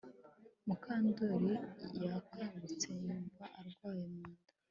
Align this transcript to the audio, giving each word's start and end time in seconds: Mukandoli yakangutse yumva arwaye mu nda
Mukandoli 0.67 1.53
yakangutse 2.05 2.87
yumva 3.07 3.43
arwaye 3.59 4.03
mu 4.13 4.21
nda 4.31 4.41